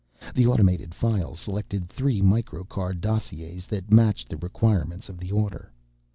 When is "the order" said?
5.19-5.71